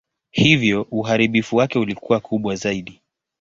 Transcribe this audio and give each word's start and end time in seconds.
Hivyo 0.31 0.87
uharibifu 0.91 1.55
wake 1.55 1.79
ulikuwa 1.79 2.19
kubwa 2.19 2.55
zaidi. 2.55 3.01